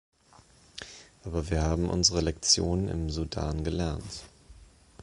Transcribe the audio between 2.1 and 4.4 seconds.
Lektion im Sudan gelernt.